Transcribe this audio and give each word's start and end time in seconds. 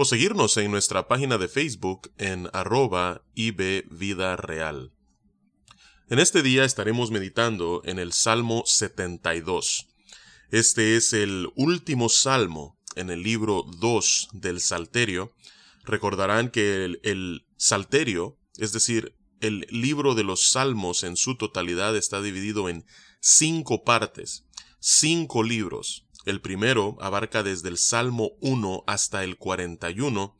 o 0.00 0.04
seguirnos 0.04 0.56
en 0.58 0.70
nuestra 0.70 1.08
página 1.08 1.38
de 1.38 1.48
Facebook 1.48 2.12
en 2.18 2.48
arroba 2.52 3.24
Vida 3.34 4.36
Real. 4.36 4.92
En 6.08 6.20
este 6.20 6.44
día 6.44 6.64
estaremos 6.64 7.10
meditando 7.10 7.82
en 7.84 7.98
el 7.98 8.12
Salmo 8.12 8.62
72. 8.64 9.88
Este 10.52 10.96
es 10.96 11.12
el 11.12 11.48
último 11.56 12.08
salmo 12.08 12.78
en 12.94 13.10
el 13.10 13.24
libro 13.24 13.64
2 13.80 14.28
del 14.34 14.60
Salterio. 14.60 15.34
Recordarán 15.82 16.52
que 16.52 16.84
el, 16.84 17.00
el 17.02 17.44
Salterio, 17.56 18.38
es 18.56 18.70
decir, 18.70 19.16
el 19.40 19.66
libro 19.68 20.14
de 20.14 20.22
los 20.22 20.48
salmos 20.50 21.02
en 21.02 21.16
su 21.16 21.36
totalidad 21.36 21.96
está 21.96 22.22
dividido 22.22 22.68
en 22.68 22.86
cinco 23.18 23.82
partes, 23.82 24.44
cinco 24.78 25.42
libros. 25.42 26.06
El 26.28 26.42
primero 26.42 26.98
abarca 27.00 27.42
desde 27.42 27.70
el 27.70 27.78
Salmo 27.78 28.32
1 28.42 28.84
hasta 28.86 29.24
el 29.24 29.38
41, 29.38 30.36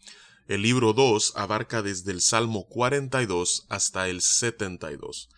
el 0.47 0.61
libro 0.61 0.93
2 0.93 1.33
abarca 1.35 1.81
desde 1.81 2.13
el 2.13 2.21
Salmo 2.21 2.67
42 2.69 3.65
hasta 3.71 4.11
el 4.11 4.21
72. 4.21 5.31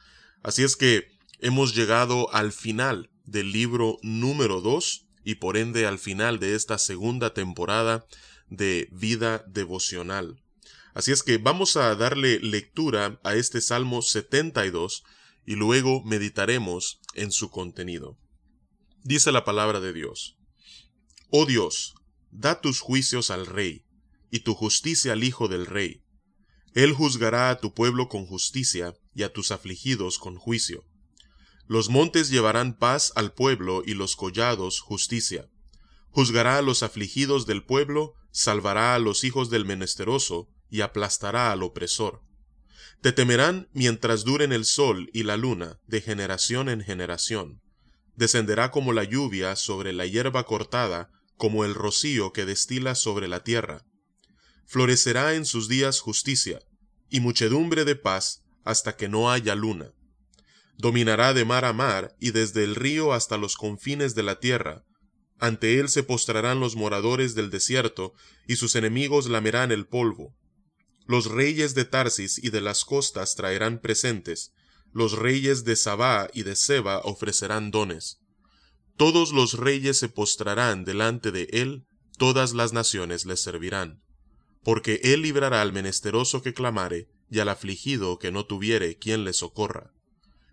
Así 0.42 0.64
es 0.64 0.74
que 0.74 1.06
hemos 1.38 1.76
llegado 1.76 2.34
al 2.34 2.50
final 2.50 3.10
del 3.26 3.52
libro 3.52 3.98
número 4.02 4.60
2 4.60 5.06
y 5.22 5.36
por 5.36 5.56
ende 5.56 5.86
al 5.86 6.00
final 6.00 6.40
de 6.40 6.56
esta 6.56 6.78
segunda 6.78 7.32
temporada 7.32 8.04
de 8.48 8.88
vida 8.90 9.44
devocional. 9.46 10.42
Así 10.94 11.12
es 11.12 11.22
que 11.22 11.38
vamos 11.38 11.76
a 11.76 11.94
darle 11.94 12.40
lectura 12.40 13.20
a 13.22 13.36
este 13.36 13.60
Salmo 13.60 14.02
72 14.02 15.04
y 15.46 15.54
luego 15.54 16.02
meditaremos 16.02 16.98
en 17.14 17.30
su 17.30 17.50
contenido. 17.50 18.18
Dice 19.04 19.30
la 19.30 19.44
palabra 19.44 19.78
de 19.78 19.92
Dios. 19.92 20.38
Oh 21.32 21.46
Dios, 21.46 21.94
da 22.32 22.60
tus 22.60 22.80
juicios 22.80 23.30
al 23.30 23.46
Rey, 23.46 23.84
y 24.32 24.40
tu 24.40 24.54
justicia 24.54 25.12
al 25.12 25.22
Hijo 25.22 25.46
del 25.46 25.64
Rey. 25.64 26.02
Él 26.74 26.92
juzgará 26.92 27.50
a 27.50 27.58
tu 27.58 27.72
pueblo 27.72 28.08
con 28.08 28.26
justicia, 28.26 28.96
y 29.14 29.22
a 29.22 29.32
tus 29.32 29.52
afligidos 29.52 30.18
con 30.18 30.34
juicio. 30.34 30.84
Los 31.68 31.88
montes 31.88 32.30
llevarán 32.30 32.76
paz 32.76 33.12
al 33.14 33.32
pueblo, 33.32 33.84
y 33.86 33.94
los 33.94 34.16
collados 34.16 34.80
justicia. 34.80 35.48
Juzgará 36.08 36.58
a 36.58 36.62
los 36.62 36.82
afligidos 36.82 37.46
del 37.46 37.62
pueblo, 37.62 38.14
salvará 38.32 38.96
a 38.96 38.98
los 38.98 39.22
hijos 39.22 39.50
del 39.50 39.64
menesteroso, 39.64 40.48
y 40.68 40.80
aplastará 40.80 41.52
al 41.52 41.62
opresor. 41.62 42.22
Te 43.02 43.12
temerán 43.12 43.68
mientras 43.72 44.24
duren 44.24 44.52
el 44.52 44.64
sol 44.64 45.08
y 45.12 45.22
la 45.22 45.36
luna, 45.36 45.78
de 45.86 46.00
generación 46.00 46.68
en 46.68 46.80
generación. 46.80 47.62
Descenderá 48.16 48.72
como 48.72 48.92
la 48.92 49.04
lluvia 49.04 49.54
sobre 49.54 49.92
la 49.92 50.06
hierba 50.06 50.44
cortada, 50.44 51.12
como 51.40 51.64
el 51.64 51.74
rocío 51.74 52.34
que 52.34 52.44
destila 52.44 52.94
sobre 52.94 53.26
la 53.26 53.42
tierra. 53.42 53.86
Florecerá 54.66 55.34
en 55.36 55.46
sus 55.46 55.68
días 55.68 55.98
justicia, 56.00 56.60
y 57.08 57.20
muchedumbre 57.20 57.86
de 57.86 57.96
paz 57.96 58.44
hasta 58.62 58.94
que 58.94 59.08
no 59.08 59.30
haya 59.30 59.54
luna. 59.54 59.94
Dominará 60.76 61.32
de 61.32 61.46
mar 61.46 61.64
a 61.64 61.72
mar 61.72 62.14
y 62.20 62.32
desde 62.32 62.62
el 62.62 62.74
río 62.74 63.14
hasta 63.14 63.38
los 63.38 63.56
confines 63.56 64.14
de 64.14 64.22
la 64.22 64.38
tierra. 64.38 64.84
Ante 65.38 65.80
él 65.80 65.88
se 65.88 66.02
postrarán 66.02 66.60
los 66.60 66.76
moradores 66.76 67.34
del 67.34 67.48
desierto, 67.48 68.12
y 68.46 68.56
sus 68.56 68.76
enemigos 68.76 69.26
lamerán 69.26 69.72
el 69.72 69.86
polvo. 69.86 70.36
Los 71.06 71.24
reyes 71.24 71.74
de 71.74 71.86
Tarsis 71.86 72.36
y 72.36 72.50
de 72.50 72.60
las 72.60 72.84
costas 72.84 73.34
traerán 73.34 73.80
presentes, 73.80 74.52
los 74.92 75.12
reyes 75.12 75.64
de 75.64 75.76
Sabá 75.76 76.28
y 76.34 76.42
de 76.42 76.54
Seba 76.54 77.00
ofrecerán 77.02 77.70
dones. 77.70 78.20
Todos 79.00 79.32
los 79.32 79.54
reyes 79.54 79.96
se 79.96 80.10
postrarán 80.10 80.84
delante 80.84 81.30
de 81.30 81.48
él, 81.52 81.86
todas 82.18 82.52
las 82.52 82.74
naciones 82.74 83.24
le 83.24 83.38
servirán. 83.38 84.02
Porque 84.62 85.00
él 85.02 85.22
librará 85.22 85.62
al 85.62 85.72
menesteroso 85.72 86.42
que 86.42 86.52
clamare, 86.52 87.08
y 87.30 87.38
al 87.38 87.48
afligido 87.48 88.18
que 88.18 88.30
no 88.30 88.44
tuviere 88.44 88.98
quien 88.98 89.24
le 89.24 89.32
socorra. 89.32 89.94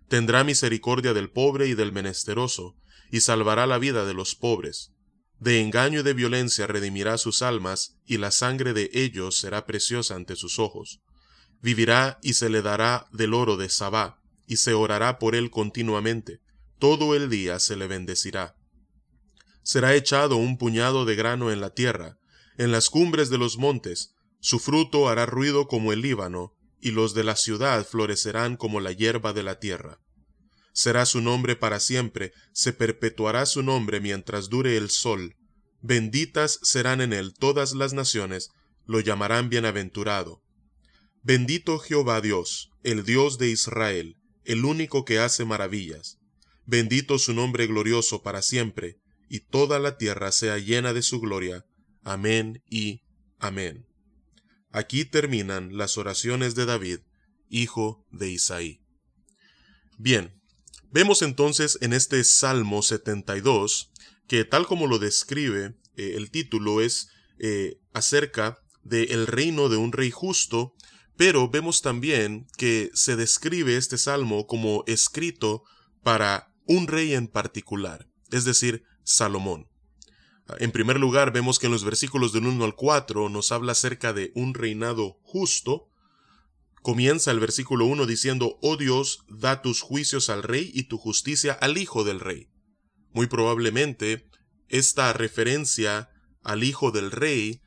Tendrá 0.08 0.44
misericordia 0.44 1.12
del 1.12 1.28
pobre 1.28 1.68
y 1.68 1.74
del 1.74 1.92
menesteroso, 1.92 2.74
y 3.10 3.20
salvará 3.20 3.66
la 3.66 3.76
vida 3.76 4.06
de 4.06 4.14
los 4.14 4.34
pobres. 4.34 4.92
De 5.38 5.60
engaño 5.60 6.00
y 6.00 6.02
de 6.02 6.14
violencia 6.14 6.66
redimirá 6.66 7.18
sus 7.18 7.42
almas, 7.42 7.98
y 8.06 8.16
la 8.16 8.30
sangre 8.30 8.72
de 8.72 8.88
ellos 8.94 9.36
será 9.36 9.66
preciosa 9.66 10.14
ante 10.14 10.36
sus 10.36 10.58
ojos. 10.58 11.02
Vivirá 11.60 12.18
y 12.22 12.32
se 12.32 12.48
le 12.48 12.62
dará 12.62 13.08
del 13.12 13.34
oro 13.34 13.58
de 13.58 13.68
Sabá, 13.68 14.22
y 14.46 14.56
se 14.56 14.72
orará 14.72 15.18
por 15.18 15.34
él 15.34 15.50
continuamente 15.50 16.40
todo 16.78 17.14
el 17.14 17.28
día 17.28 17.58
se 17.58 17.76
le 17.76 17.86
bendecirá. 17.86 18.56
Será 19.62 19.94
echado 19.94 20.36
un 20.36 20.56
puñado 20.56 21.04
de 21.04 21.14
grano 21.14 21.50
en 21.50 21.60
la 21.60 21.70
tierra, 21.70 22.18
en 22.56 22.72
las 22.72 22.90
cumbres 22.90 23.30
de 23.30 23.38
los 23.38 23.58
montes, 23.58 24.14
su 24.40 24.58
fruto 24.58 25.08
hará 25.08 25.26
ruido 25.26 25.66
como 25.66 25.92
el 25.92 26.00
Líbano, 26.00 26.54
y 26.80 26.92
los 26.92 27.14
de 27.14 27.24
la 27.24 27.36
ciudad 27.36 27.84
florecerán 27.86 28.56
como 28.56 28.80
la 28.80 28.92
hierba 28.92 29.32
de 29.32 29.42
la 29.42 29.58
tierra. 29.58 30.00
Será 30.72 31.06
su 31.06 31.20
nombre 31.20 31.56
para 31.56 31.80
siempre, 31.80 32.32
se 32.52 32.72
perpetuará 32.72 33.46
su 33.46 33.62
nombre 33.62 34.00
mientras 34.00 34.48
dure 34.48 34.76
el 34.76 34.90
sol. 34.90 35.36
Benditas 35.80 36.60
serán 36.62 37.00
en 37.00 37.12
él 37.12 37.34
todas 37.34 37.72
las 37.72 37.94
naciones, 37.94 38.50
lo 38.86 39.00
llamarán 39.00 39.48
bienaventurado. 39.48 40.42
Bendito 41.22 41.78
Jehová 41.80 42.20
Dios, 42.20 42.70
el 42.84 43.04
Dios 43.04 43.38
de 43.38 43.50
Israel, 43.50 44.16
el 44.44 44.64
único 44.64 45.04
que 45.04 45.18
hace 45.18 45.44
maravillas. 45.44 46.17
Bendito 46.70 47.18
su 47.18 47.32
nombre 47.32 47.66
glorioso 47.66 48.22
para 48.22 48.42
siempre, 48.42 49.00
y 49.30 49.40
toda 49.40 49.78
la 49.78 49.96
tierra 49.96 50.32
sea 50.32 50.58
llena 50.58 50.92
de 50.92 51.00
su 51.00 51.18
gloria. 51.18 51.64
Amén 52.02 52.62
y 52.68 53.04
amén. 53.38 53.86
Aquí 54.70 55.06
terminan 55.06 55.78
las 55.78 55.96
oraciones 55.96 56.54
de 56.54 56.66
David, 56.66 56.98
hijo 57.48 58.06
de 58.10 58.28
Isaí. 58.32 58.82
Bien, 59.96 60.42
vemos 60.90 61.22
entonces 61.22 61.78
en 61.80 61.94
este 61.94 62.22
Salmo 62.22 62.82
72 62.82 63.90
que 64.26 64.44
tal 64.44 64.66
como 64.66 64.86
lo 64.86 64.98
describe 64.98 65.74
eh, 65.96 66.16
el 66.16 66.30
título 66.30 66.82
es 66.82 67.08
eh, 67.38 67.80
acerca 67.94 68.58
del 68.82 69.26
reino 69.26 69.70
de 69.70 69.78
un 69.78 69.92
rey 69.92 70.10
justo, 70.10 70.74
pero 71.16 71.48
vemos 71.48 71.80
también 71.80 72.46
que 72.58 72.90
se 72.92 73.16
describe 73.16 73.78
este 73.78 73.96
salmo 73.96 74.46
como 74.46 74.84
escrito 74.86 75.64
para 76.02 76.48
un 76.68 76.86
rey 76.86 77.14
en 77.14 77.28
particular, 77.28 78.06
es 78.30 78.44
decir, 78.44 78.84
Salomón. 79.02 79.68
En 80.58 80.70
primer 80.70 81.00
lugar, 81.00 81.32
vemos 81.32 81.58
que 81.58 81.66
en 81.66 81.72
los 81.72 81.82
versículos 81.82 82.32
del 82.32 82.46
1 82.46 82.62
al 82.62 82.74
4 82.74 83.30
nos 83.30 83.52
habla 83.52 83.72
acerca 83.72 84.12
de 84.12 84.32
un 84.34 84.54
reinado 84.54 85.18
justo. 85.22 85.88
Comienza 86.82 87.30
el 87.30 87.40
versículo 87.40 87.86
1 87.86 88.06
diciendo, 88.06 88.58
Oh 88.62 88.76
Dios, 88.76 89.24
da 89.28 89.62
tus 89.62 89.80
juicios 89.80 90.28
al 90.28 90.42
rey 90.42 90.70
y 90.74 90.84
tu 90.84 90.98
justicia 90.98 91.54
al 91.54 91.78
hijo 91.78 92.04
del 92.04 92.20
rey. 92.20 92.48
Muy 93.12 93.26
probablemente, 93.26 94.28
esta 94.68 95.12
referencia 95.14 96.10
al 96.42 96.64
hijo 96.64 96.90
del 96.90 97.10
rey 97.10 97.62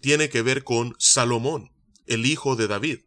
tiene 0.00 0.28
que 0.28 0.42
ver 0.42 0.64
con 0.64 0.94
Salomón, 0.98 1.70
el 2.06 2.26
hijo 2.26 2.56
de 2.56 2.66
David. 2.66 2.98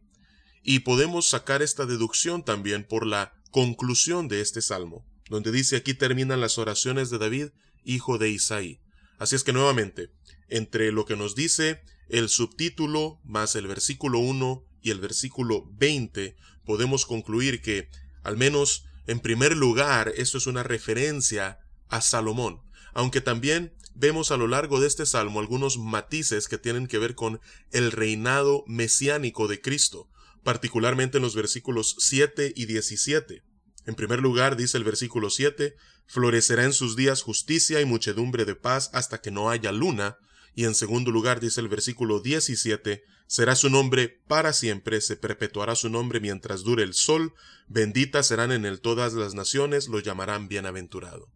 Y 0.63 0.79
podemos 0.79 1.27
sacar 1.27 1.61
esta 1.61 1.85
deducción 1.85 2.43
también 2.43 2.85
por 2.87 3.05
la 3.05 3.33
conclusión 3.51 4.29
de 4.29 4.39
este 4.41 4.61
salmo 4.61 5.05
donde 5.29 5.51
dice 5.51 5.77
aquí 5.77 5.93
terminan 5.93 6.41
las 6.41 6.57
oraciones 6.57 7.09
de 7.09 7.17
David, 7.17 7.47
hijo 7.83 8.17
de 8.17 8.29
Isaí. 8.29 8.79
Así 9.17 9.35
es 9.35 9.43
que 9.43 9.53
nuevamente, 9.53 10.11
entre 10.49 10.91
lo 10.91 11.05
que 11.05 11.15
nos 11.15 11.35
dice 11.35 11.81
el 12.09 12.29
subtítulo 12.29 13.19
más 13.23 13.55
el 13.55 13.67
versículo 13.67 14.19
1 14.19 14.63
y 14.81 14.91
el 14.91 14.99
versículo 14.99 15.67
20, 15.73 16.35
podemos 16.65 17.05
concluir 17.05 17.61
que, 17.61 17.89
al 18.23 18.37
menos 18.37 18.85
en 19.07 19.19
primer 19.19 19.55
lugar, 19.55 20.11
esto 20.15 20.37
es 20.37 20.47
una 20.47 20.63
referencia 20.63 21.59
a 21.89 22.01
Salomón, 22.01 22.61
aunque 22.93 23.21
también 23.21 23.73
vemos 23.93 24.31
a 24.31 24.37
lo 24.37 24.47
largo 24.47 24.79
de 24.79 24.87
este 24.87 25.05
salmo 25.05 25.39
algunos 25.39 25.77
matices 25.77 26.47
que 26.47 26.57
tienen 26.57 26.87
que 26.87 26.97
ver 26.97 27.15
con 27.15 27.39
el 27.71 27.91
reinado 27.91 28.63
mesiánico 28.67 29.47
de 29.47 29.61
Cristo, 29.61 30.09
particularmente 30.43 31.17
en 31.17 31.23
los 31.23 31.35
versículos 31.35 31.95
7 31.99 32.53
y 32.55 32.65
17. 32.65 33.43
En 33.85 33.95
primer 33.95 34.19
lugar, 34.19 34.57
dice 34.57 34.77
el 34.77 34.83
versículo 34.83 35.29
7, 35.29 35.75
florecerá 36.07 36.63
en 36.63 36.73
sus 36.73 36.95
días 36.95 37.21
justicia 37.21 37.81
y 37.81 37.85
muchedumbre 37.85 38.45
de 38.45 38.55
paz 38.55 38.89
hasta 38.93 39.21
que 39.21 39.31
no 39.31 39.49
haya 39.49 39.71
luna, 39.71 40.17
Y 40.57 40.63
en 40.63 40.73
segundo 40.73 41.11
lugar 41.11 41.41
dice 41.41 41.59
el 41.59 41.67
versículo 41.67 42.21
17, 42.21 43.03
será 43.27 43.57
su 43.57 43.69
nombre 43.69 44.21
para 44.25 44.53
siempre, 44.53 45.01
se 45.01 45.17
perpetuará 45.17 45.75
su 45.75 45.89
nombre 45.89 46.21
mientras 46.21 46.63
dure 46.63 46.83
el 46.83 46.93
sol, 46.93 47.33
benditas 47.67 48.27
serán 48.27 48.53
en 48.53 48.65
él 48.65 48.79
todas 48.79 49.11
las 49.13 49.33
naciones, 49.33 49.89
lo 49.89 49.99
llamarán 49.99 50.47
bienaventurado. 50.47 51.27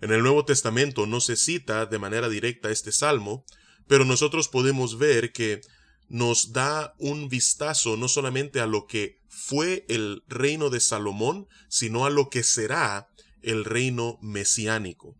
En 0.00 0.12
el 0.12 0.22
Nuevo 0.22 0.44
Testamento 0.44 1.06
no 1.06 1.20
se 1.20 1.34
cita 1.36 1.84
de 1.86 1.98
manera 1.98 2.28
directa 2.28 2.70
este 2.70 2.92
salmo, 2.92 3.44
pero 3.88 4.04
nosotros 4.04 4.48
podemos 4.48 4.98
ver 4.98 5.32
que 5.32 5.60
nos 6.08 6.52
da 6.52 6.94
un 6.98 7.28
vistazo 7.28 7.96
no 7.96 8.08
solamente 8.08 8.60
a 8.60 8.66
lo 8.66 8.86
que 8.86 9.19
fue 9.30 9.86
el 9.88 10.24
reino 10.28 10.70
de 10.70 10.80
Salomón, 10.80 11.46
sino 11.68 12.04
a 12.04 12.10
lo 12.10 12.28
que 12.28 12.42
será 12.42 13.08
el 13.42 13.64
reino 13.64 14.18
mesiánico. 14.20 15.16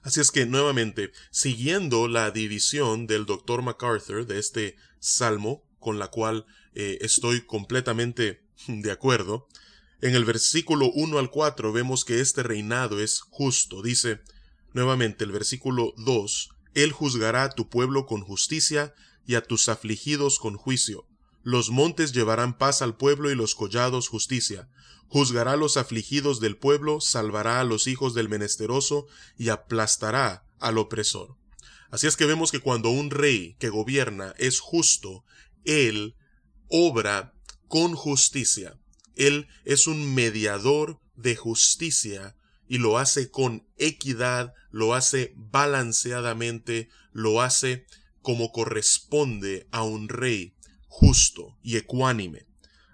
Así 0.00 0.20
es 0.20 0.32
que, 0.32 0.46
nuevamente, 0.46 1.12
siguiendo 1.30 2.08
la 2.08 2.30
división 2.30 3.06
del 3.06 3.26
doctor 3.26 3.62
MacArthur 3.62 4.26
de 4.26 4.38
este 4.38 4.76
salmo, 4.98 5.62
con 5.78 5.98
la 5.98 6.08
cual 6.08 6.46
eh, 6.74 6.98
estoy 7.02 7.42
completamente 7.42 8.42
de 8.66 8.90
acuerdo, 8.90 9.46
en 10.00 10.16
el 10.16 10.24
versículo 10.24 10.90
1 10.90 11.18
al 11.18 11.30
4 11.30 11.72
vemos 11.72 12.04
que 12.04 12.20
este 12.20 12.42
reinado 12.42 12.98
es 12.98 13.20
justo. 13.20 13.82
Dice 13.82 14.20
nuevamente 14.72 15.22
el 15.22 15.32
versículo 15.32 15.92
2, 15.98 16.48
Él 16.74 16.92
juzgará 16.92 17.44
a 17.44 17.50
tu 17.50 17.68
pueblo 17.68 18.06
con 18.06 18.22
justicia 18.22 18.94
y 19.26 19.36
a 19.36 19.42
tus 19.42 19.68
afligidos 19.68 20.38
con 20.38 20.56
juicio. 20.56 21.06
Los 21.42 21.70
montes 21.70 22.12
llevarán 22.12 22.56
paz 22.56 22.82
al 22.82 22.96
pueblo 22.96 23.30
y 23.30 23.34
los 23.34 23.54
collados 23.54 24.08
justicia. 24.08 24.68
Juzgará 25.08 25.52
a 25.52 25.56
los 25.56 25.76
afligidos 25.76 26.40
del 26.40 26.56
pueblo, 26.56 27.00
salvará 27.00 27.60
a 27.60 27.64
los 27.64 27.86
hijos 27.86 28.14
del 28.14 28.28
menesteroso 28.28 29.06
y 29.36 29.48
aplastará 29.48 30.46
al 30.60 30.78
opresor. 30.78 31.36
Así 31.90 32.06
es 32.06 32.16
que 32.16 32.26
vemos 32.26 32.50
que 32.50 32.60
cuando 32.60 32.90
un 32.90 33.10
rey 33.10 33.56
que 33.58 33.68
gobierna 33.68 34.34
es 34.38 34.60
justo, 34.60 35.24
él 35.64 36.16
obra 36.68 37.34
con 37.68 37.94
justicia. 37.94 38.78
Él 39.16 39.48
es 39.64 39.86
un 39.86 40.14
mediador 40.14 41.00
de 41.16 41.36
justicia 41.36 42.36
y 42.66 42.78
lo 42.78 42.96
hace 42.96 43.30
con 43.30 43.66
equidad, 43.76 44.54
lo 44.70 44.94
hace 44.94 45.34
balanceadamente, 45.36 46.88
lo 47.12 47.42
hace 47.42 47.84
como 48.22 48.52
corresponde 48.52 49.66
a 49.72 49.82
un 49.82 50.08
rey 50.08 50.54
justo 50.92 51.56
y 51.62 51.78
ecuánime. 51.78 52.46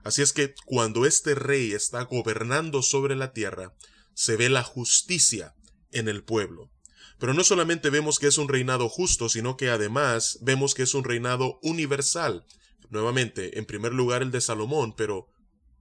Así 0.05 0.23
es 0.23 0.33
que 0.33 0.55
cuando 0.67 1.05
este 1.05 1.35
rey 1.35 1.73
está 1.73 2.03
gobernando 2.03 2.81
sobre 2.81 3.17
la 3.17 3.33
tierra, 3.33 3.75
se 4.15 4.37
ve 4.37 4.49
la 4.49 4.63
justicia 4.63 5.57
en 5.91 6.09
el 6.09 6.23
pueblo. 6.23 6.71
Pero 7.19 7.35
no 7.35 7.43
solamente 7.43 7.91
vemos 7.91 8.21
que 8.21 8.29
es 8.29 8.39
un 8.39 8.49
reinado 8.49 8.89
justo, 8.89 9.29
sino 9.29 9.57
que 9.57 9.69
además 9.69 10.39
vemos 10.43 10.75
que 10.75 10.85
es 10.85 10.95
un 10.95 11.03
reinado 11.03 11.59
universal. 11.61 12.47
Nuevamente, 12.89 13.59
en 13.59 13.67
primer 13.67 13.93
lugar 13.93 14.23
el 14.23 14.31
de 14.31 14.41
Salomón, 14.41 14.95
pero 14.97 15.27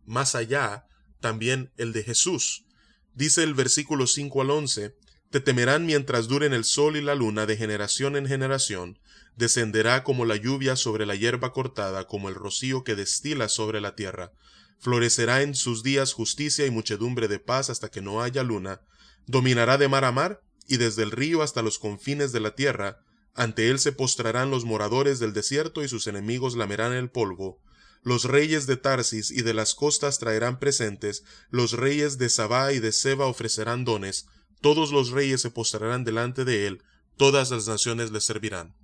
más 0.04 0.34
allá, 0.34 0.88
también 1.20 1.72
el 1.78 1.94
de 1.94 2.04
Jesús. 2.04 2.66
Dice 3.14 3.44
el 3.44 3.54
versículo 3.54 4.08
5 4.08 4.42
al 4.42 4.50
11, 4.50 4.96
Te 5.30 5.40
temerán 5.40 5.86
mientras 5.86 6.28
duren 6.28 6.52
el 6.52 6.66
sol 6.66 6.98
y 6.98 7.02
la 7.02 7.14
luna 7.14 7.46
de 7.46 7.58
generación 7.58 8.16
en 8.16 8.26
generación, 8.26 8.98
descenderá 9.38 10.04
como 10.04 10.26
la 10.26 10.36
lluvia 10.36 10.76
sobre 10.76 11.06
la 11.06 11.16
hierba 11.16 11.54
cortada, 11.54 12.08
como 12.08 12.28
el 12.28 12.36
rocío 12.36 12.84
que 12.84 12.96
destila 12.96 13.48
sobre 13.48 13.80
la 13.80 13.96
tierra. 13.96 14.34
Florecerá 14.80 15.42
en 15.44 15.56
sus 15.56 15.84
días 15.84 16.12
justicia 16.14 16.66
y 16.66 16.72
muchedumbre 16.72 17.28
de 17.28 17.40
paz 17.40 17.70
hasta 17.70 17.90
que 17.90 18.02
no 18.02 18.22
haya 18.22 18.44
luna. 18.44 18.82
Dominará 19.28 19.78
de 19.78 19.88
mar 19.88 20.06
a 20.06 20.12
mar, 20.12 20.42
y 20.68 20.78
desde 20.78 21.04
el 21.04 21.12
río 21.12 21.42
hasta 21.42 21.62
los 21.62 21.80
confines 21.80 22.32
de 22.32 22.40
la 22.40 22.56
tierra. 22.56 23.00
Ante 23.34 23.70
él 23.70 23.80
se 23.80 23.92
postrarán 23.92 24.50
los 24.50 24.66
moradores 24.66 25.20
del 25.20 25.34
desierto 25.34 25.84
y 25.84 25.88
sus 25.88 26.08
enemigos 26.08 26.56
lamerán 26.56 26.94
el 26.94 27.10
polvo. 27.10 27.62
Los 28.04 28.24
reyes 28.24 28.68
de 28.68 28.78
Tarsis 28.78 29.32
y 29.32 29.42
de 29.42 29.54
las 29.54 29.76
costas 29.76 30.18
traerán 30.18 30.60
presentes, 30.60 31.24
los 31.50 31.74
reyes 31.74 32.18
de 32.18 32.30
Sabá 32.30 32.72
y 32.74 32.80
de 32.80 32.92
Seba 32.92 33.26
ofrecerán 33.26 33.86
dones, 33.86 34.28
todos 34.62 34.92
los 34.92 35.10
reyes 35.12 35.42
se 35.42 35.52
postrarán 35.52 36.04
delante 36.04 36.46
de 36.46 36.68
él, 36.68 36.84
todas 37.18 37.52
las 37.52 37.68
naciones 37.68 38.12
le 38.12 38.22
servirán. 38.22 38.77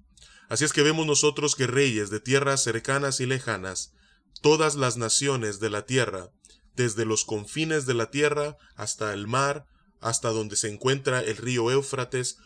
Así 0.54 0.66
es 0.66 0.72
que 0.72 0.84
vemos 0.84 1.08
nosotros 1.08 1.56
que 1.56 1.66
reyes 1.66 2.12
de 2.12 2.20
tierras 2.20 2.62
cercanas 2.62 3.20
y 3.20 3.26
lejanas, 3.26 3.96
todas 4.40 4.76
las 4.76 4.98
naciones 4.98 5.60
de 5.60 5.72
la 5.72 5.88
tierra, 5.88 6.30
desde 6.76 7.06
los 7.06 7.26
confines 7.26 7.88
de 7.88 7.96
la 7.96 8.12
tierra 8.12 8.56
hasta 8.76 9.16
el 9.16 9.26
mar, 9.26 9.66
hasta 10.00 10.30
donde 10.30 10.56
se 10.56 10.70
encuentra 10.70 11.22
el 11.22 11.38
río 11.38 11.72
Éufrates, 11.72 12.38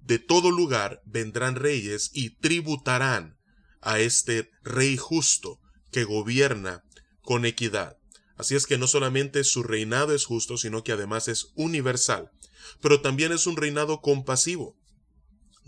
de 0.00 0.18
todo 0.18 0.50
lugar 0.50 1.02
vendrán 1.04 1.54
reyes 1.54 2.10
y 2.14 2.30
tributarán 2.30 3.36
a 3.82 3.98
este 3.98 4.50
rey 4.62 4.96
justo, 4.96 5.60
que 5.92 6.04
gobierna 6.04 6.82
con 7.20 7.44
equidad. 7.44 7.98
Así 8.38 8.54
es 8.54 8.64
que 8.64 8.78
no 8.78 8.86
solamente 8.86 9.44
su 9.44 9.62
reinado 9.62 10.14
es 10.14 10.24
justo, 10.24 10.56
sino 10.56 10.82
que 10.82 10.92
además 10.92 11.28
es 11.28 11.52
universal, 11.56 12.30
pero 12.80 13.02
también 13.02 13.32
es 13.32 13.46
un 13.46 13.58
reinado 13.58 14.00
compasivo. 14.00 14.79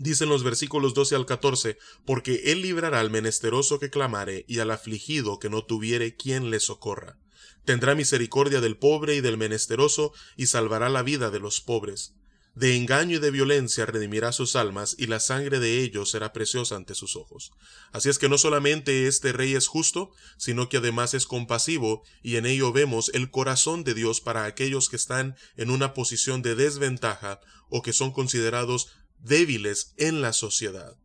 Dicen 0.03 0.27
los 0.27 0.43
versículos 0.43 0.93
12 0.93 1.15
al 1.15 1.25
14, 1.25 1.77
porque 2.05 2.51
él 2.51 2.61
librará 2.61 2.99
al 2.99 3.09
menesteroso 3.09 3.79
que 3.79 3.89
clamare 3.89 4.43
y 4.49 4.59
al 4.59 4.69
afligido 4.71 5.39
que 5.39 5.49
no 5.49 5.63
tuviere 5.63 6.17
quien 6.17 6.51
le 6.51 6.59
socorra. 6.59 7.17
Tendrá 7.63 7.95
misericordia 7.95 8.59
del 8.59 8.75
pobre 8.75 9.15
y 9.15 9.21
del 9.21 9.37
menesteroso 9.37 10.11
y 10.35 10.47
salvará 10.47 10.89
la 10.89 11.03
vida 11.03 11.29
de 11.29 11.39
los 11.39 11.61
pobres. 11.61 12.15
De 12.53 12.75
engaño 12.75 13.15
y 13.15 13.19
de 13.19 13.31
violencia 13.31 13.85
redimirá 13.85 14.33
sus 14.33 14.57
almas, 14.57 14.95
y 14.99 15.07
la 15.07 15.21
sangre 15.21 15.59
de 15.59 15.81
ellos 15.81 16.11
será 16.11 16.33
preciosa 16.33 16.75
ante 16.75 16.95
sus 16.95 17.15
ojos. 17.15 17.53
Así 17.93 18.09
es 18.09 18.19
que 18.19 18.27
no 18.27 18.37
solamente 18.37 19.07
este 19.07 19.31
rey 19.31 19.55
es 19.55 19.67
justo, 19.67 20.11
sino 20.37 20.67
que 20.67 20.77
además 20.77 21.13
es 21.13 21.25
compasivo, 21.25 22.03
y 22.21 22.35
en 22.35 22.45
ello 22.45 22.73
vemos 22.73 23.09
el 23.13 23.31
corazón 23.31 23.85
de 23.85 23.93
Dios 23.93 24.19
para 24.19 24.43
aquellos 24.43 24.89
que 24.89 24.97
están 24.97 25.37
en 25.55 25.71
una 25.71 25.93
posición 25.93 26.41
de 26.41 26.55
desventaja 26.55 27.39
o 27.69 27.81
que 27.81 27.93
son 27.93 28.11
considerados 28.11 28.89
débiles 29.23 29.93
en 29.97 30.21
la 30.21 30.33
sociedad. 30.33 30.97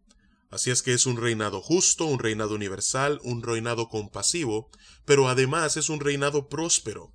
Así 0.51 0.71
es 0.71 0.83
que 0.83 0.93
es 0.93 1.07
un 1.07 1.17
reinado 1.17 1.61
justo, 1.61 2.07
un 2.07 2.19
reinado 2.19 2.55
universal, 2.55 3.21
un 3.23 3.43
reinado 3.43 3.89
compasivo, 3.89 4.71
pero 5.05 5.29
además 5.29 5.77
es 5.77 5.89
un 5.89 6.01
reinado 6.01 6.49
próspero. 6.49 7.13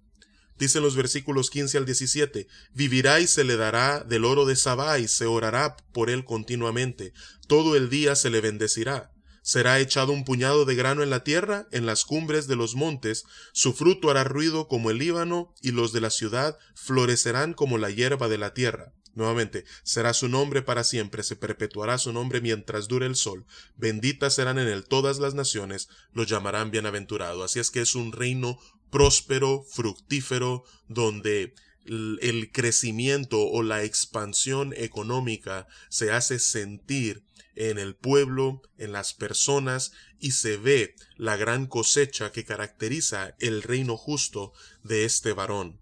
Dicen 0.57 0.83
los 0.83 0.95
versículos 0.95 1.49
15 1.49 1.79
al 1.79 1.85
17, 1.85 2.47
vivirá 2.73 3.19
y 3.19 3.27
se 3.27 3.43
le 3.43 3.57
dará 3.57 4.03
del 4.03 4.23
oro 4.23 4.45
de 4.45 4.55
Sabá 4.55 4.99
y 4.99 5.07
se 5.07 5.25
orará 5.25 5.75
por 5.91 6.11
él 6.11 6.25
continuamente, 6.25 7.13
todo 7.47 7.75
el 7.75 7.89
día 7.89 8.15
se 8.15 8.29
le 8.29 8.39
bendecirá. 8.39 9.11
Será 9.41 9.79
echado 9.79 10.13
un 10.13 10.23
puñado 10.23 10.63
de 10.63 10.75
grano 10.75 11.03
en 11.03 11.09
la 11.09 11.23
tierra, 11.23 11.67
en 11.71 11.85
las 11.85 12.05
cumbres 12.05 12.47
de 12.47 12.55
los 12.55 12.75
montes, 12.75 13.25
su 13.51 13.73
fruto 13.73 14.09
hará 14.09 14.23
ruido 14.23 14.67
como 14.67 14.89
el 14.89 14.99
Líbano, 14.99 15.53
y 15.59 15.71
los 15.71 15.91
de 15.91 15.99
la 15.99 16.11
ciudad 16.11 16.57
florecerán 16.75 17.53
como 17.53 17.77
la 17.77 17.89
hierba 17.89 18.29
de 18.29 18.37
la 18.37 18.53
tierra. 18.53 18.93
Nuevamente, 19.15 19.65
será 19.83 20.13
su 20.13 20.27
nombre 20.27 20.63
para 20.63 20.83
siempre, 20.83 21.21
se 21.21 21.35
perpetuará 21.35 21.97
su 21.99 22.11
nombre 22.11 22.41
mientras 22.41 22.87
dure 22.87 23.05
el 23.05 23.15
sol. 23.15 23.45
Benditas 23.77 24.33
serán 24.33 24.57
en 24.57 24.67
él 24.67 24.85
todas 24.85 25.19
las 25.19 25.35
naciones, 25.35 25.89
lo 26.13 26.23
llamarán 26.23 26.71
bienaventurado. 26.71 27.43
Así 27.43 27.59
es 27.59 27.69
que 27.69 27.81
es 27.81 27.93
un 27.93 28.11
reino 28.11 28.59
próspero, 28.89 29.65
fructífero, 29.69 30.63
donde 30.87 31.53
el 31.85 32.49
crecimiento 32.51 33.39
o 33.41 33.61
la 33.61 33.83
expansión 33.83 34.73
económica 34.75 35.67
se 35.89 36.11
hace 36.11 36.39
sentir 36.39 37.23
en 37.55 37.77
el 37.77 37.95
pueblo, 37.95 38.61
en 38.77 38.93
las 38.93 39.13
personas, 39.13 39.91
y 40.19 40.31
se 40.31 40.57
ve 40.57 40.95
la 41.17 41.35
gran 41.35 41.67
cosecha 41.67 42.31
que 42.31 42.45
caracteriza 42.45 43.35
el 43.39 43.61
reino 43.61 43.95
justo 43.95 44.53
de 44.83 45.05
este 45.05 45.33
varón. 45.33 45.79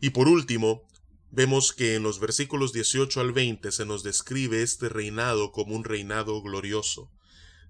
Y 0.00 0.10
por 0.10 0.28
último, 0.28 0.87
vemos 1.30 1.72
que 1.72 1.94
en 1.94 2.02
los 2.02 2.20
versículos 2.20 2.72
18 2.72 3.20
al 3.20 3.32
20 3.32 3.70
se 3.72 3.86
nos 3.86 4.02
describe 4.02 4.62
este 4.62 4.88
reinado 4.88 5.52
como 5.52 5.74
un 5.74 5.84
reinado 5.84 6.40
glorioso. 6.42 7.10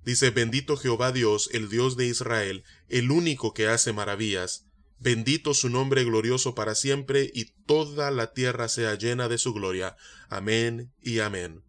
Dice, 0.05 0.31
bendito 0.31 0.77
Jehová 0.77 1.13
Dios, 1.13 1.51
el 1.53 1.69
Dios 1.69 1.97
de 1.97 2.07
Israel, 2.07 2.65
el 2.89 3.11
único 3.11 3.53
que 3.53 3.69
hace 3.69 3.93
maravillas. 3.93 4.65
Bendito 5.01 5.55
su 5.55 5.69
nombre 5.69 6.05
glorioso 6.05 6.55
para 6.55 6.75
siempre, 6.75 7.31
y 7.35 7.53
toda 7.67 8.11
la 8.11 8.33
tierra 8.33 8.69
sea 8.69 8.95
llena 8.95 9.29
de 9.29 9.39
su 9.39 9.53
gloria. 9.53 9.97
Amén 10.29 10.93
y 11.01 11.21
amén. 11.21 11.63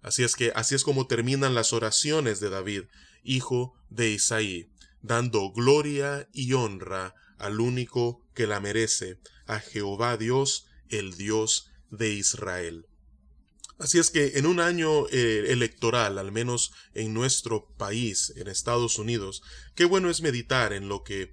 Así 0.00 0.24
es 0.24 0.34
que 0.34 0.52
así 0.54 0.74
es 0.74 0.82
como 0.82 1.06
terminan 1.06 1.54
las 1.54 1.72
oraciones 1.72 2.40
de 2.40 2.50
David, 2.50 2.84
hijo 3.22 3.74
de 3.88 4.10
Isaí, 4.10 4.68
dando 5.00 5.52
gloria 5.52 6.28
y 6.32 6.54
honra 6.54 7.14
al 7.38 7.60
único 7.60 8.24
que 8.34 8.46
la 8.46 8.60
merece, 8.60 9.18
a 9.46 9.60
Jehová 9.60 10.16
Dios, 10.16 10.66
el 10.92 11.16
Dios 11.16 11.70
de 11.90 12.12
Israel. 12.14 12.86
Así 13.78 13.98
es 13.98 14.10
que 14.10 14.38
en 14.38 14.46
un 14.46 14.60
año 14.60 15.08
eh, 15.08 15.46
electoral, 15.48 16.18
al 16.18 16.30
menos 16.30 16.72
en 16.94 17.12
nuestro 17.12 17.66
país, 17.76 18.32
en 18.36 18.46
Estados 18.46 18.98
Unidos, 18.98 19.42
qué 19.74 19.84
bueno 19.84 20.08
es 20.08 20.22
meditar 20.22 20.72
en 20.72 20.88
lo 20.88 21.02
que, 21.02 21.32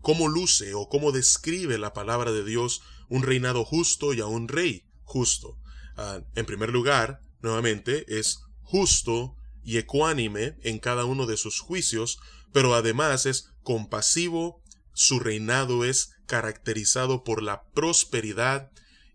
cómo 0.00 0.28
luce 0.28 0.72
o 0.74 0.88
cómo 0.88 1.12
describe 1.12 1.76
la 1.76 1.92
palabra 1.92 2.32
de 2.32 2.44
Dios 2.44 2.80
un 3.08 3.22
reinado 3.22 3.64
justo 3.64 4.14
y 4.14 4.20
a 4.20 4.26
un 4.26 4.48
rey 4.48 4.86
justo. 5.02 5.58
Ah, 5.96 6.22
en 6.36 6.46
primer 6.46 6.70
lugar, 6.70 7.20
nuevamente, 7.42 8.06
es 8.18 8.40
justo 8.62 9.36
y 9.62 9.76
ecuánime 9.76 10.56
en 10.62 10.78
cada 10.78 11.04
uno 11.04 11.26
de 11.26 11.36
sus 11.36 11.60
juicios, 11.60 12.18
pero 12.52 12.74
además 12.74 13.26
es 13.26 13.52
compasivo, 13.62 14.62
su 14.94 15.20
reinado 15.20 15.84
es 15.84 16.12
caracterizado 16.26 17.24
por 17.24 17.42
la 17.42 17.64
prosperidad 17.72 18.70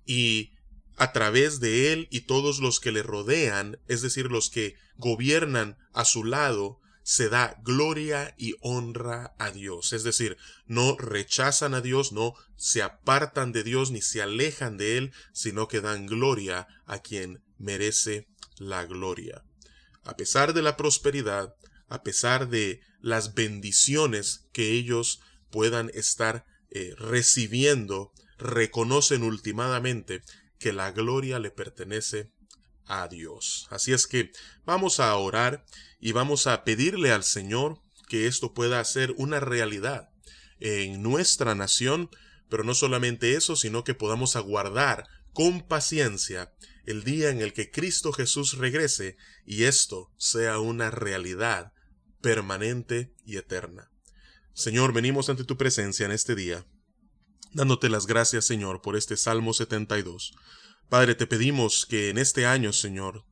y 0.05 0.51
a 0.97 1.11
través 1.11 1.59
de 1.59 1.91
él 1.91 2.07
y 2.09 2.21
todos 2.21 2.59
los 2.59 2.79
que 2.79 2.91
le 2.91 3.03
rodean, 3.03 3.79
es 3.87 4.01
decir, 4.01 4.31
los 4.31 4.49
que 4.49 4.75
gobiernan 4.97 5.77
a 5.93 6.05
su 6.05 6.23
lado, 6.23 6.79
se 7.03 7.29
da 7.29 7.61
gloria 7.63 8.33
y 8.35 8.55
honra 8.61 9.35
a 9.37 9.51
Dios. 9.51 9.93
Es 9.93 10.03
decir, 10.03 10.37
no 10.65 10.97
rechazan 10.97 11.75
a 11.75 11.81
Dios, 11.81 12.11
no 12.13 12.33
se 12.55 12.81
apartan 12.81 13.51
de 13.51 13.63
Dios 13.63 13.91
ni 13.91 14.01
se 14.01 14.23
alejan 14.23 14.77
de 14.77 14.97
Él, 14.97 15.13
sino 15.31 15.67
que 15.67 15.81
dan 15.81 16.07
gloria 16.07 16.67
a 16.85 16.99
quien 16.99 17.43
merece 17.59 18.27
la 18.57 18.85
gloria. 18.85 19.43
A 20.03 20.15
pesar 20.15 20.53
de 20.53 20.63
la 20.63 20.77
prosperidad, 20.77 21.55
a 21.89 22.01
pesar 22.01 22.49
de 22.49 22.81
las 23.01 23.35
bendiciones 23.35 24.47
que 24.51 24.71
ellos 24.71 25.21
puedan 25.51 25.91
estar 25.93 26.45
eh, 26.71 26.95
recibiendo, 26.97 28.11
reconocen 28.37 29.23
ultimadamente 29.23 30.21
que 30.59 30.73
la 30.73 30.91
gloria 30.91 31.39
le 31.39 31.51
pertenece 31.51 32.31
a 32.85 33.07
Dios. 33.07 33.67
Así 33.69 33.93
es 33.93 34.07
que 34.07 34.31
vamos 34.65 34.99
a 34.99 35.15
orar 35.15 35.65
y 35.99 36.11
vamos 36.11 36.47
a 36.47 36.63
pedirle 36.63 37.11
al 37.11 37.23
Señor 37.23 37.81
que 38.07 38.27
esto 38.27 38.53
pueda 38.53 38.83
ser 38.85 39.13
una 39.17 39.39
realidad 39.39 40.09
en 40.59 41.01
nuestra 41.01 41.55
nación, 41.55 42.09
pero 42.49 42.63
no 42.63 42.75
solamente 42.75 43.35
eso, 43.35 43.55
sino 43.55 43.83
que 43.83 43.93
podamos 43.95 44.35
aguardar 44.35 45.07
con 45.33 45.67
paciencia 45.67 46.53
el 46.85 47.03
día 47.03 47.29
en 47.29 47.41
el 47.41 47.53
que 47.53 47.71
Cristo 47.71 48.13
Jesús 48.13 48.57
regrese 48.57 49.17
y 49.45 49.63
esto 49.63 50.13
sea 50.17 50.59
una 50.59 50.91
realidad 50.91 51.73
permanente 52.21 53.13
y 53.25 53.37
eterna. 53.37 53.91
Señor, 54.53 54.93
venimos 54.93 55.29
ante 55.29 55.43
tu 55.43 55.57
presencia 55.57 56.05
en 56.05 56.11
este 56.11 56.35
día, 56.35 56.65
dándote 57.55 57.87
las 57.87 58.05
gracias, 58.05 58.45
Señor, 58.45 58.81
por 58.81 58.97
este 58.97 59.15
Salmo 59.15 59.53
72. 59.53 60.33
Padre, 60.89 61.15
te 61.15 61.25
pedimos 61.25 61.85
que 61.85 62.09
en 62.09 62.17
este 62.17 62.45
año, 62.45 62.73
Señor, 62.73 63.23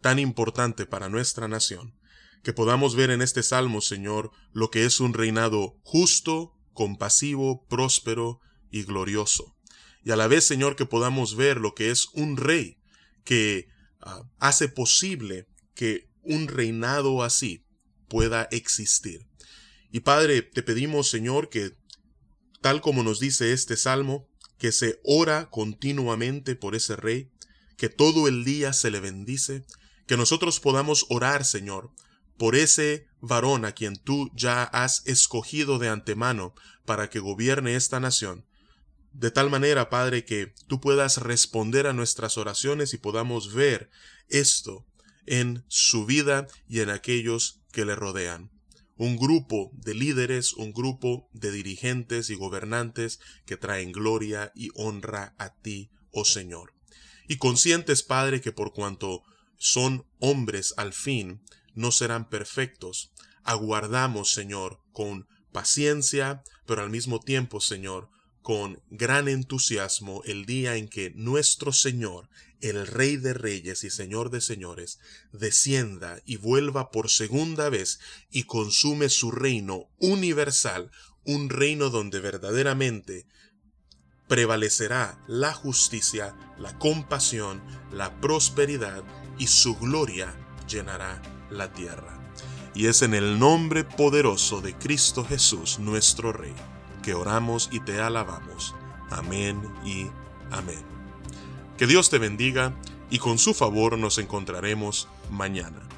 tan 0.00 0.20
importante 0.20 0.86
para 0.86 1.08
nuestra 1.08 1.48
nación, 1.48 1.98
que 2.44 2.52
podamos 2.52 2.94
ver 2.94 3.10
en 3.10 3.22
este 3.22 3.42
salmo, 3.42 3.80
Señor, 3.80 4.30
lo 4.52 4.70
que 4.70 4.84
es 4.84 5.00
un 5.00 5.14
reinado 5.14 5.80
justo, 5.82 6.56
compasivo, 6.72 7.66
próspero 7.66 8.40
y 8.70 8.84
glorioso. 8.84 9.56
Y 10.04 10.12
a 10.12 10.16
la 10.16 10.28
vez, 10.28 10.44
Señor, 10.44 10.76
que 10.76 10.86
podamos 10.86 11.34
ver 11.34 11.58
lo 11.58 11.74
que 11.74 11.90
es 11.90 12.06
un 12.14 12.36
rey 12.36 12.78
que 13.24 13.66
ah, 14.00 14.22
hace 14.38 14.68
posible 14.68 15.48
que 15.74 16.08
un 16.22 16.46
reinado 16.46 17.24
así 17.24 17.66
pueda 18.08 18.44
existir. 18.52 19.26
Y 19.90 20.00
Padre, 20.00 20.42
te 20.42 20.62
pedimos, 20.62 21.10
Señor, 21.10 21.48
que 21.48 21.76
tal 22.62 22.80
como 22.80 23.02
nos 23.02 23.20
dice 23.20 23.52
este 23.52 23.76
salmo, 23.76 24.28
que 24.56 24.72
se 24.72 25.00
ora 25.04 25.50
continuamente 25.50 26.54
por 26.54 26.74
ese 26.74 26.96
rey, 26.96 27.30
que 27.76 27.88
todo 27.88 28.28
el 28.28 28.44
día 28.44 28.72
se 28.72 28.90
le 28.90 29.00
bendice, 29.00 29.66
que 30.06 30.16
nosotros 30.16 30.60
podamos 30.60 31.06
orar, 31.10 31.44
Señor, 31.44 31.90
por 32.38 32.54
ese 32.54 33.08
varón 33.20 33.64
a 33.64 33.72
quien 33.72 33.96
tú 33.96 34.30
ya 34.34 34.62
has 34.62 35.06
escogido 35.06 35.78
de 35.78 35.88
antemano 35.88 36.54
para 36.84 37.10
que 37.10 37.18
gobierne 37.18 37.74
esta 37.74 37.98
nación, 38.00 38.46
de 39.12 39.30
tal 39.30 39.50
manera, 39.50 39.90
Padre, 39.90 40.24
que 40.24 40.54
tú 40.68 40.80
puedas 40.80 41.18
responder 41.18 41.86
a 41.86 41.92
nuestras 41.92 42.38
oraciones 42.38 42.94
y 42.94 42.98
podamos 42.98 43.52
ver 43.52 43.90
esto 44.28 44.86
en 45.26 45.64
su 45.68 46.06
vida 46.06 46.46
y 46.68 46.80
en 46.80 46.90
aquellos 46.90 47.60
que 47.72 47.84
le 47.84 47.94
rodean 47.94 48.51
un 49.02 49.16
grupo 49.16 49.72
de 49.74 49.94
líderes, 49.94 50.52
un 50.52 50.72
grupo 50.72 51.28
de 51.32 51.50
dirigentes 51.50 52.30
y 52.30 52.36
gobernantes 52.36 53.18
que 53.44 53.56
traen 53.56 53.90
gloria 53.90 54.52
y 54.54 54.70
honra 54.76 55.34
a 55.38 55.56
ti, 55.56 55.90
oh 56.12 56.24
Señor. 56.24 56.72
Y 57.26 57.38
conscientes, 57.38 58.04
Padre, 58.04 58.40
que 58.40 58.52
por 58.52 58.72
cuanto 58.72 59.24
son 59.56 60.06
hombres 60.20 60.72
al 60.76 60.92
fin, 60.92 61.42
no 61.74 61.90
serán 61.90 62.28
perfectos, 62.28 63.10
aguardamos, 63.42 64.30
Señor, 64.30 64.78
con 64.92 65.26
paciencia, 65.50 66.44
pero 66.64 66.82
al 66.82 66.90
mismo 66.90 67.18
tiempo, 67.18 67.60
Señor, 67.60 68.08
con 68.42 68.82
gran 68.90 69.28
entusiasmo 69.28 70.22
el 70.24 70.44
día 70.46 70.76
en 70.76 70.88
que 70.88 71.12
nuestro 71.14 71.72
Señor, 71.72 72.28
el 72.60 72.86
Rey 72.86 73.16
de 73.16 73.34
Reyes 73.34 73.84
y 73.84 73.90
Señor 73.90 74.30
de 74.30 74.40
Señores, 74.40 74.98
descienda 75.32 76.20
y 76.26 76.36
vuelva 76.36 76.90
por 76.90 77.08
segunda 77.08 77.68
vez 77.68 78.00
y 78.30 78.44
consume 78.44 79.08
su 79.08 79.30
reino 79.30 79.88
universal, 79.98 80.90
un 81.24 81.50
reino 81.50 81.88
donde 81.88 82.20
verdaderamente 82.20 83.26
prevalecerá 84.26 85.22
la 85.28 85.52
justicia, 85.52 86.34
la 86.58 86.78
compasión, 86.78 87.62
la 87.92 88.20
prosperidad 88.20 89.04
y 89.38 89.46
su 89.46 89.76
gloria 89.76 90.34
llenará 90.68 91.22
la 91.50 91.72
tierra. 91.72 92.18
Y 92.74 92.86
es 92.86 93.02
en 93.02 93.14
el 93.14 93.38
nombre 93.38 93.84
poderoso 93.84 94.60
de 94.60 94.74
Cristo 94.78 95.24
Jesús, 95.24 95.78
nuestro 95.78 96.32
Rey 96.32 96.54
que 97.02 97.14
oramos 97.14 97.68
y 97.72 97.80
te 97.80 98.00
alabamos. 98.00 98.74
Amén 99.10 99.60
y 99.84 100.06
amén. 100.50 100.82
Que 101.76 101.86
Dios 101.86 102.10
te 102.10 102.18
bendiga 102.18 102.72
y 103.10 103.18
con 103.18 103.38
su 103.38 103.52
favor 103.54 103.98
nos 103.98 104.18
encontraremos 104.18 105.08
mañana. 105.30 105.91